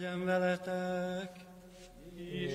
[0.00, 1.30] legyen veletek.
[2.14, 2.52] És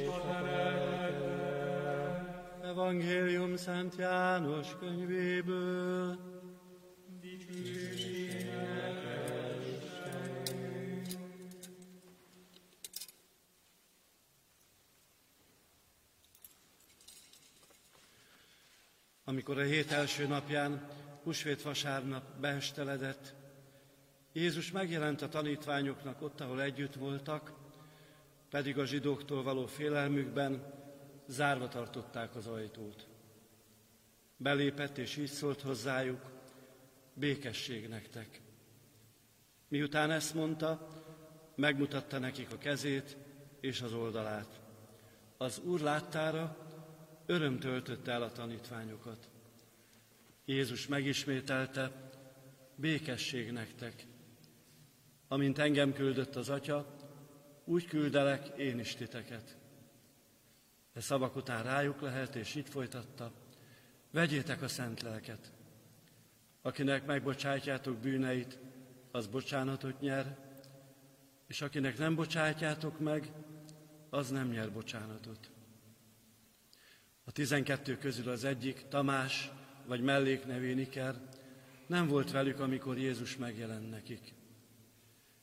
[2.64, 6.18] Evangélium Szent János könyvéből.
[19.24, 20.88] Amikor a hét első napján,
[21.24, 23.45] húsvét vasárnap beesteledett,
[24.36, 27.54] Jézus megjelent a tanítványoknak ott, ahol együtt voltak,
[28.50, 30.74] pedig a zsidóktól való félelmükben
[31.28, 33.08] zárva tartották az ajtót.
[34.38, 36.22] Belépett és így szólt hozzájuk,
[37.14, 38.42] békesség nektek.
[39.68, 40.88] Miután ezt mondta,
[41.56, 43.18] megmutatta nekik a kezét
[43.60, 44.62] és az oldalát.
[45.38, 46.58] Az Úr láttára
[47.26, 49.30] öröm töltötte el a tanítványokat.
[50.46, 52.12] Jézus megismételte,
[52.76, 54.06] békesség nektek.
[55.28, 56.96] Amint engem küldött az Atya,
[57.64, 59.58] úgy küldelek én is titeket.
[60.94, 63.32] De szavak után rájuk lehet, és így folytatta,
[64.12, 65.52] vegyétek a szent lelket.
[66.62, 68.60] Akinek megbocsátjátok bűneit,
[69.12, 70.38] az bocsánatot nyer,
[71.48, 73.32] és akinek nem bocsátjátok meg,
[74.10, 75.52] az nem nyer bocsánatot.
[77.24, 79.52] A tizenkettő közül az egyik, Tamás,
[79.86, 81.16] vagy melléknevén Iker,
[81.88, 84.34] nem volt velük, amikor Jézus megjelent nekik.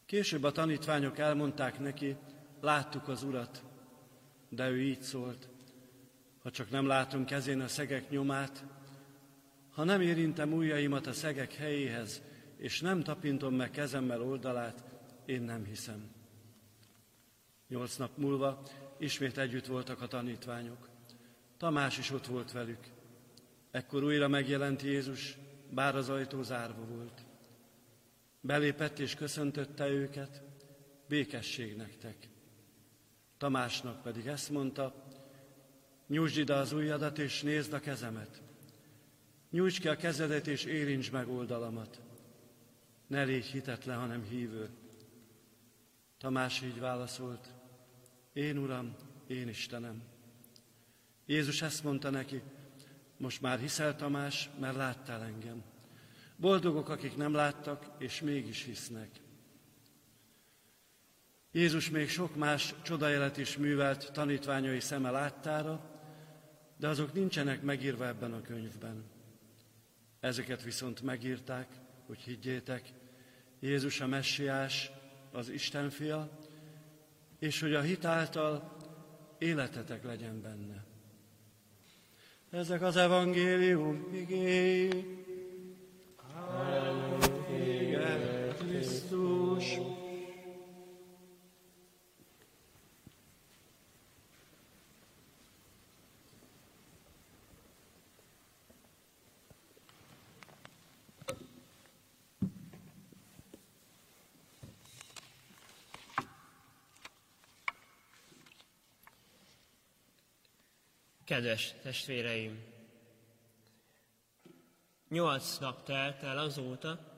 [0.07, 2.17] Később a tanítványok elmondták neki,
[2.61, 3.63] láttuk az Urat,
[4.49, 5.49] de ő így szólt,
[6.43, 8.65] ha csak nem látom kezén a szegek nyomát,
[9.71, 12.23] ha nem érintem ujjaimat a szegek helyéhez,
[12.57, 14.85] és nem tapintom meg kezemmel oldalát,
[15.25, 16.11] én nem hiszem.
[17.69, 18.63] Nyolc nap múlva
[18.99, 20.89] ismét együtt voltak a tanítványok.
[21.57, 22.87] Tamás is ott volt velük.
[23.71, 25.39] Ekkor újra megjelent Jézus,
[25.71, 27.25] bár az ajtó zárva volt.
[28.45, 30.43] Belépett és köszöntötte őket,
[31.09, 32.29] békesség nektek.
[33.39, 35.07] Tamásnak pedig ezt mondta,
[36.07, 38.43] nyújtsd ide az ujjadat és nézd a kezemet.
[39.51, 42.01] Nyújts ki a kezedet és érints meg oldalamat.
[43.07, 44.69] Ne légy hitetlen, hanem hívő.
[46.19, 47.49] Tamás így válaszolt,
[48.33, 50.03] én Uram, én Istenem.
[51.27, 52.43] Jézus ezt mondta neki,
[53.17, 55.63] most már hiszel Tamás, mert láttál engem.
[56.43, 59.09] Boldogok, akik nem láttak, és mégis hisznek.
[61.53, 65.91] Jézus még sok más csodajelet is művelt tanítványai szeme láttára,
[66.77, 69.05] de azok nincsenek megírva ebben a könyvben.
[70.21, 71.69] Ezeket viszont megírták,
[72.07, 72.93] hogy higgyétek,
[73.61, 74.91] Jézus a messiás,
[75.33, 76.39] az Isten fia,
[77.39, 78.77] és hogy a hit által
[79.39, 80.85] életetek legyen benne.
[82.51, 85.22] Ezek az evangélium igény.
[89.63, 90.01] Krisztus.
[111.25, 112.65] Kedves testvéreim!
[115.09, 117.12] Nyolc nap telt el azóta,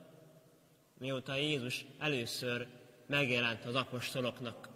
[0.99, 2.67] mióta Jézus először
[3.05, 4.69] megjelent az apostoloknak.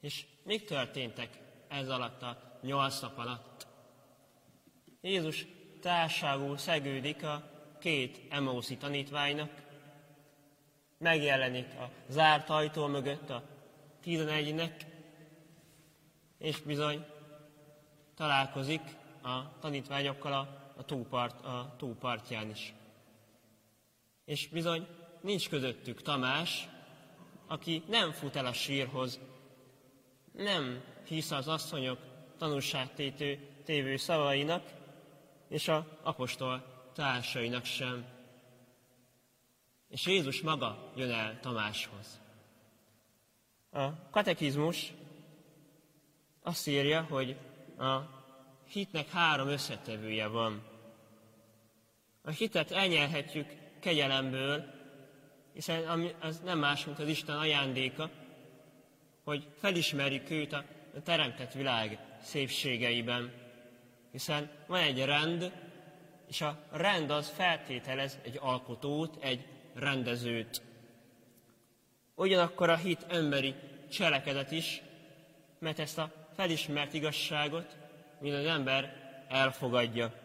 [0.00, 1.38] És mik történtek
[1.68, 3.66] ez alatt a nyolc nap alatt?
[5.00, 5.46] Jézus
[5.80, 7.50] társágú szegődik a
[7.80, 9.50] két Emauszi tanítványnak,
[10.98, 13.42] megjelenik a zárt ajtó mögött a
[14.00, 14.84] tizenegynek,
[16.38, 17.04] és bizony
[18.14, 18.82] találkozik
[19.22, 22.74] a tanítványokkal a, a, tópart, a tópartján is.
[24.24, 24.86] És bizony
[25.20, 26.68] nincs közöttük Tamás,
[27.46, 29.20] aki nem fut el a sírhoz,
[30.32, 31.98] nem hisz az asszonyok
[32.38, 34.72] tanulságtétő tévő szavainak,
[35.48, 38.04] és a apostol társainak sem.
[39.88, 42.20] És Jézus maga jön el Tamáshoz.
[43.70, 44.92] A katekizmus
[46.42, 47.36] azt írja, hogy
[47.78, 47.98] a
[48.68, 50.62] hitnek három összetevője van.
[52.22, 54.64] A hitet elnyerhetjük kegyelemből,
[55.52, 58.10] hiszen az nem más, mint az Isten ajándéka,
[59.24, 60.64] hogy felismerjük őt a
[61.04, 63.32] teremtett világ szépségeiben.
[64.12, 65.52] Hiszen van egy rend,
[66.28, 69.44] és a rend az feltételez egy alkotót, egy
[69.74, 70.62] rendezőt.
[72.14, 73.54] Ugyanakkor a hit emberi
[73.90, 74.82] cselekedet is,
[75.58, 77.76] mert ezt a felismert igazságot,
[78.20, 78.96] mint az ember
[79.28, 80.23] elfogadja.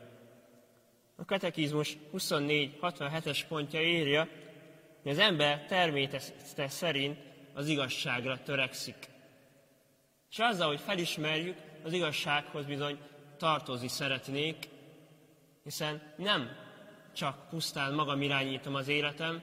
[1.19, 4.27] A katekizmus 24-67-es pontja írja,
[5.01, 7.17] hogy az ember természete szerint
[7.53, 8.95] az igazságra törekszik.
[10.29, 12.99] És azzal, hogy felismerjük, az igazsághoz bizony
[13.37, 14.67] tartozni szeretnék,
[15.63, 16.49] hiszen nem
[17.15, 19.41] csak pusztán magam irányítom az életem,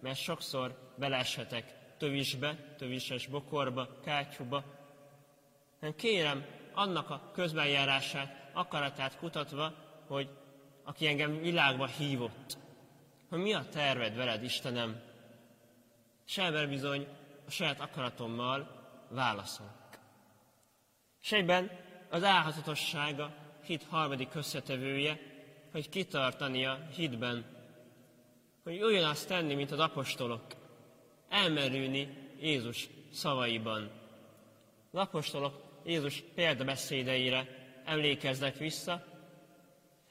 [0.00, 4.64] mert sokszor beleeshetek tövisbe, tövises bokorba, kátyúba,
[5.80, 6.44] hanem kérem
[6.74, 9.74] annak a közbenjárását, akaratát kutatva,
[10.06, 10.28] hogy
[10.84, 12.58] aki engem világba hívott,
[13.28, 15.00] hogy mi a terved veled, Istenem,
[16.26, 17.06] és ebben bizony
[17.46, 19.72] a saját akaratommal válaszolok.
[21.22, 21.70] És egyben
[22.10, 23.34] az álhatatossága
[23.64, 25.20] hit harmadik összetevője,
[25.72, 27.44] hogy kitartani a hitben,
[28.62, 30.46] hogy olyan azt tenni, mint az apostolok,
[31.28, 33.90] elmerülni Jézus szavaiban.
[34.90, 37.48] Az apostolok Jézus példabeszédeire
[37.84, 39.11] emlékeznek vissza,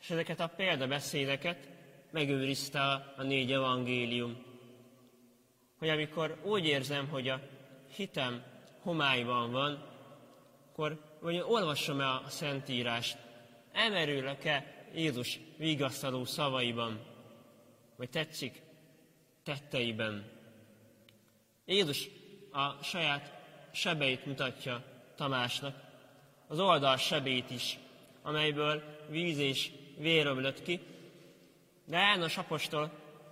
[0.01, 1.69] és ezeket a példabeszédeket
[2.11, 2.79] megőrizte
[3.17, 4.43] a négy evangélium.
[5.77, 7.41] Hogy amikor úgy érzem, hogy a
[7.95, 8.43] hitem
[8.79, 9.87] homályban van,
[10.71, 13.17] akkor vagy olvasom-e a Szentírást,
[13.71, 16.99] emerülök-e Jézus vigasztaló szavaiban,
[17.95, 18.61] vagy tetszik
[19.43, 20.31] tetteiben.
[21.65, 22.09] Jézus
[22.51, 23.33] a saját
[23.71, 24.83] sebeit mutatja
[25.15, 25.75] Tamásnak,
[26.47, 27.77] az oldal sebét is,
[28.21, 30.79] amelyből víz és vér ömlött ki,
[31.85, 32.91] de János apostol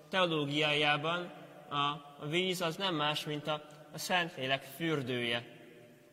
[0.10, 1.32] teológiájában
[1.70, 3.62] a víz az nem más, mint a,
[3.94, 5.46] a Szentlélek fürdője,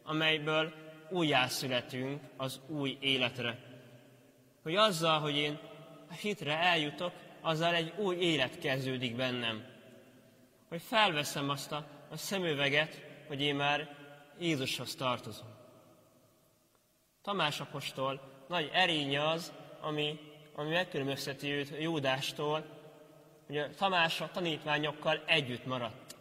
[0.03, 0.73] amelyből
[1.11, 3.59] újjászületünk az új életre.
[4.63, 5.59] Hogy azzal, hogy én
[6.11, 9.65] a hitre eljutok, azzal egy új élet kezdődik bennem.
[10.69, 13.97] Hogy felveszem azt a, a szemüveget, hogy én már
[14.39, 15.49] Jézushoz tartozom.
[17.23, 20.19] Tamás apostol nagy erénye az, ami,
[20.59, 22.65] ami megkülönbözteti őt Júdástól,
[23.47, 26.17] hogy a Tamás a tanítványokkal együtt maradt.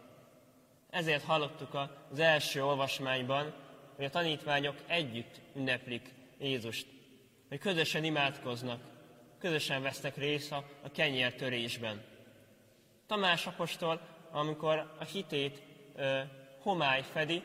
[0.90, 1.74] Ezért hallottuk
[2.12, 3.54] az első olvasmányban,
[3.96, 6.88] hogy a tanítványok együtt ünneplik Jézust,
[7.50, 8.82] hogy közösen imádkoznak,
[9.40, 12.04] közösen vesznek részt a, a kenyértörésben.
[13.08, 15.62] Tamás apostol, amikor a hitét
[15.96, 16.20] ö,
[16.62, 17.42] homály fedi,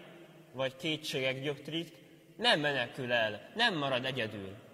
[0.53, 1.93] vagy kétségek gyöktrik,
[2.37, 4.69] nem menekül el, nem marad egyedül.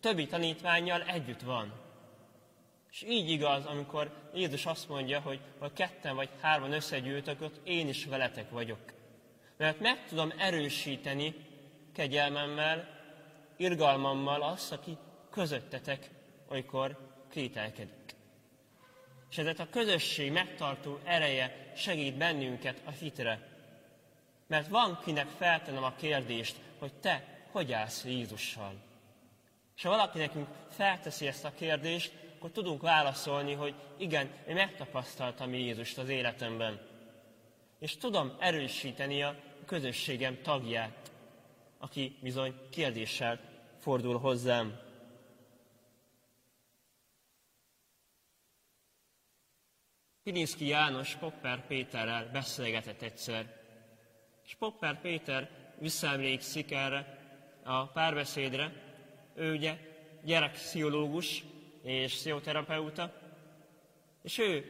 [0.00, 1.72] Többi tanítványjal együtt van.
[2.90, 7.88] És így igaz, amikor Jézus azt mondja, hogy ha ketten vagy hárman összegyűltök, ott én
[7.88, 8.92] is veletek vagyok.
[9.56, 11.34] Mert meg tudom erősíteni
[11.92, 12.98] kegyelmemmel,
[13.56, 14.96] irgalmammal azt, aki
[15.30, 16.10] közöttetek,
[16.48, 16.98] amikor
[17.30, 18.14] kételkedik.
[19.30, 23.48] És ezért a közösség megtartó ereje segít bennünket a hitre.
[24.46, 28.89] Mert van kinek feltenem a kérdést, hogy te hogy állsz Jézussal.
[29.80, 35.54] És ha valaki nekünk felteszi ezt a kérdést, akkor tudunk válaszolni, hogy igen, én megtapasztaltam
[35.54, 36.80] Jézust az életemben.
[37.78, 39.36] És tudom erősíteni a
[39.66, 41.12] közösségem tagját,
[41.78, 43.40] aki bizony kérdéssel
[43.78, 44.80] fordul hozzám.
[50.22, 53.62] Pilinszki János Popper Péterrel beszélgetett egyszer,
[54.44, 57.18] és Popper Péter visszaemlékszik erre
[57.64, 58.88] a párbeszédre.
[59.40, 59.78] Ő ugye
[60.24, 61.44] gyerekpszichológus
[61.82, 63.12] és pszichoterapeuta,
[64.22, 64.64] és ő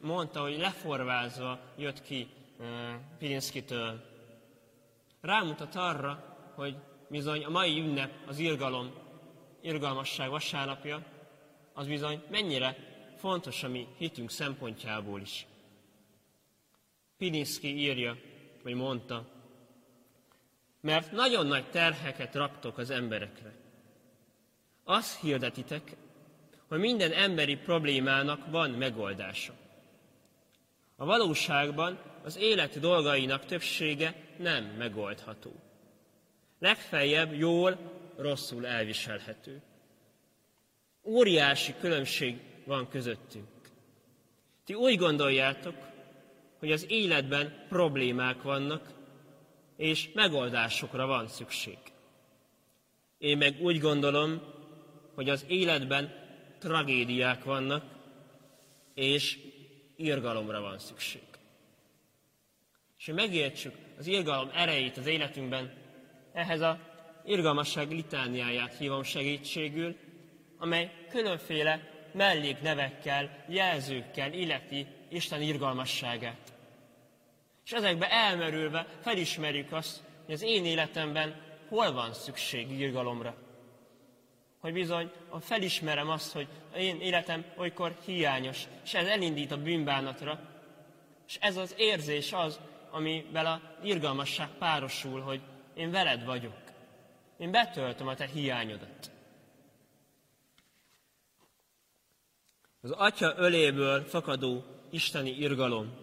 [0.00, 2.66] mondta, hogy leforvázva jött ki uh,
[3.18, 4.04] Pilinszkitől.
[5.20, 6.76] Rámutat arra, hogy
[7.08, 8.92] bizony a mai ünnep, az irgalom,
[9.60, 11.04] irgalmasság vasárnapja,
[11.72, 12.76] az bizony mennyire
[13.16, 15.46] fontos a mi hitünk szempontjából is.
[17.16, 18.16] Pilinszki írja,
[18.62, 19.26] vagy mondta,
[20.80, 23.64] mert nagyon nagy terheket raktok az emberekre.
[24.88, 25.96] Azt hirdetitek,
[26.68, 29.52] hogy minden emberi problémának van megoldása.
[30.96, 35.52] A valóságban az élet dolgainak többsége nem megoldható.
[36.58, 37.78] Legfeljebb jól,
[38.16, 39.62] rosszul elviselhető.
[41.02, 43.48] Óriási különbség van közöttünk.
[44.64, 45.74] Ti úgy gondoljátok,
[46.58, 48.90] hogy az életben problémák vannak,
[49.76, 51.78] és megoldásokra van szükség.
[53.18, 54.54] Én meg úgy gondolom,
[55.16, 56.12] hogy az életben
[56.58, 57.84] tragédiák vannak,
[58.94, 59.38] és
[59.96, 61.22] irgalomra van szükség.
[62.98, 65.72] És hogy megértsük az irgalom erejét az életünkben,
[66.32, 66.78] ehhez a
[67.24, 69.96] irgalmasság litániáját hívom segítségül,
[70.58, 76.52] amely különféle melléknevekkel, jelzőkkel illeti Isten irgalmasságát.
[77.64, 83.36] És ezekbe elmerülve felismerjük azt, hogy az én életemben hol van szükség irgalomra.
[84.66, 90.40] Hogy bizony, felismerem azt, hogy én életem olykor hiányos, és ez elindít a bűnbánatra,
[91.26, 95.40] és ez az érzés az, amivel a irgalmasság párosul, hogy
[95.74, 96.62] én veled vagyok.
[97.38, 99.10] Én betöltöm a te hiányodat.
[102.80, 105.94] Az Atya öléből fakadó isteni irgalom.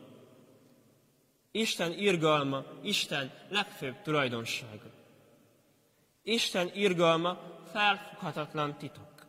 [1.51, 5.02] Isten irgalma, Isten legfőbb tulajdonsága.
[6.23, 7.37] Isten irgalma
[7.71, 9.25] felfoghatatlan titok.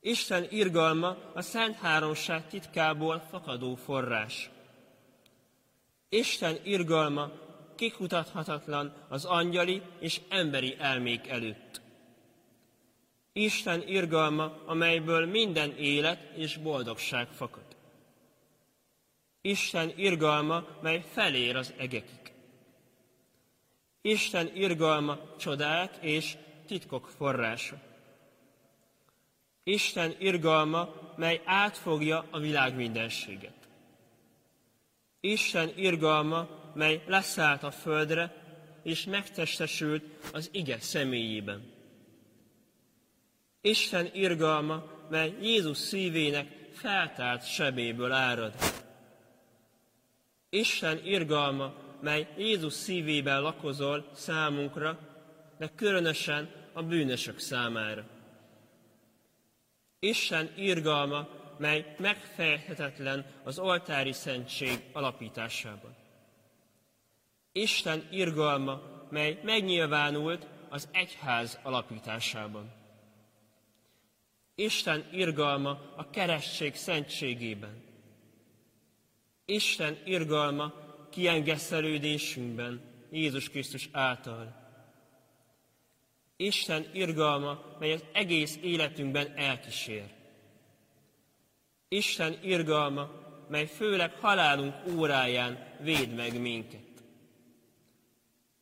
[0.00, 4.50] Isten irgalma a Szent Háromság titkából fakadó forrás.
[6.08, 7.30] Isten irgalma
[7.74, 11.80] kikutathatatlan az angyali és emberi elmék előtt.
[13.32, 17.76] Isten irgalma, amelyből minden élet és boldogság fakad.
[19.40, 22.21] Isten irgalma, mely felér az egekig.
[24.02, 27.76] Isten irgalma csodák és titkok forrása.
[29.62, 33.68] Isten irgalma, mely átfogja a világ mindenséget.
[35.20, 38.42] Isten irgalma, mely leszállt a földre,
[38.82, 41.72] és megtestesült az ige személyében.
[43.60, 48.54] Isten irgalma, mely Jézus szívének feltárt sebéből árad.
[50.50, 54.98] Isten irgalma, mely Jézus szívében lakozol számunkra,
[55.58, 58.04] de különösen a bűnösök számára.
[59.98, 61.28] Isten irgalma,
[61.58, 65.96] mely megfejthetetlen az oltári szentség alapításában.
[67.52, 68.80] Isten irgalma,
[69.10, 72.72] mely megnyilvánult az egyház alapításában.
[74.54, 77.82] Isten irgalma a keresztség szentségében.
[79.44, 80.81] Isten irgalma
[81.12, 84.60] kiengeszelődésünkben Jézus Krisztus által.
[86.36, 90.04] Isten irgalma, mely az egész életünkben elkísér.
[91.88, 93.10] Isten irgalma,
[93.48, 97.04] mely főleg halálunk óráján véd meg minket.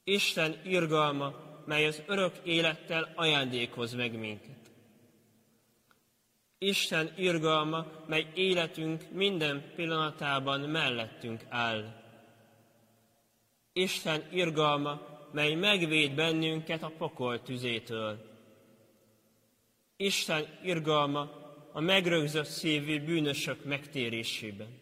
[0.04, 1.34] Isten irgalma,
[1.66, 4.70] mely az örök élettel ajándékoz meg minket.
[6.58, 11.99] Isten irgalma, mely életünk minden pillanatában mellettünk áll.
[13.72, 15.00] Isten irgalma,
[15.32, 18.28] mely megvéd bennünket a pokol tüzétől.
[19.96, 21.30] Isten irgalma
[21.72, 24.78] a megrögzött szívű bűnösök megtérésében.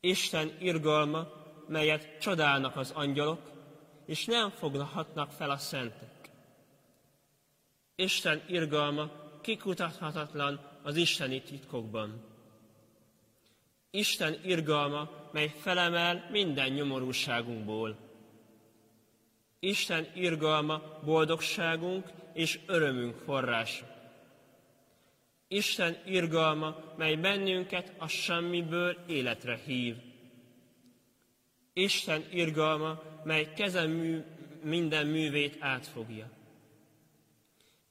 [0.00, 1.26] Isten irgalma,
[1.68, 3.50] melyet csodálnak az angyalok,
[4.06, 6.30] és nem foghatnak fel a szentek.
[7.94, 9.10] Isten irgalma,
[9.40, 12.33] kikutathatatlan az isteni titkokban.
[13.94, 17.96] Isten irgalma, mely felemel minden nyomorúságunkból.
[19.58, 23.86] Isten irgalma boldogságunk és örömünk forrása.
[25.48, 29.96] Isten irgalma, mely bennünket a semmiből életre hív.
[31.72, 34.22] Isten irgalma, mely kezem mű,
[34.62, 36.30] minden művét átfogja.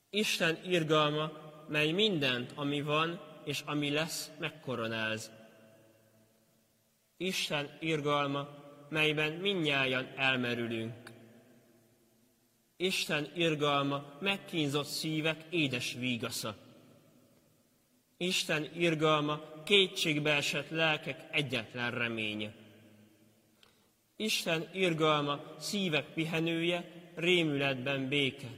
[0.10, 1.32] Isten irgalma,
[1.68, 5.42] mely mindent, ami van és ami lesz, megkoronáz.
[7.24, 8.48] Isten irgalma,
[8.90, 11.12] melyben minnyájan elmerülünk.
[12.78, 16.56] Isten irgalma megkínzott szívek édes vígasza.
[18.18, 22.54] Isten irgalma kétségbe esett lelkek egyetlen reménye.
[24.16, 28.50] Isten irgalma szívek pihenője, rémületben béke.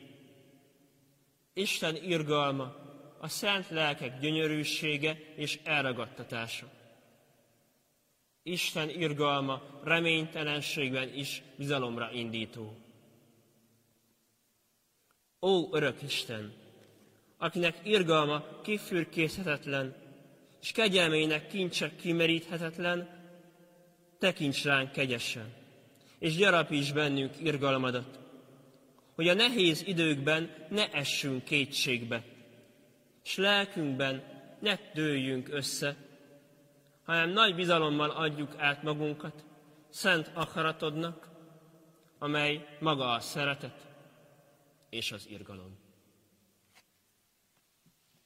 [1.54, 2.76] Isten irgalma
[3.20, 6.76] a szent lelkek gyönyörűsége és elragadtatása.
[8.48, 12.78] Isten irgalma reménytelenségben is bizalomra indító.
[15.42, 16.54] Ó, örök Isten,
[17.38, 19.96] akinek irgalma kifürkészhetetlen,
[20.62, 23.10] és kegyelmének kincse kimeríthetetlen,
[24.20, 25.54] tekints ránk kegyesen,
[26.20, 28.20] és gyarapíts bennünk irgalmadat,
[29.16, 32.24] hogy a nehéz időkben ne essünk kétségbe,
[33.24, 34.24] és lelkünkben
[34.60, 36.05] ne dőljünk össze,
[37.06, 39.46] hanem nagy bizalommal adjuk át magunkat
[39.90, 41.30] szent akaratodnak,
[42.20, 43.88] amely maga a szeretet
[44.90, 45.85] és az irgalom.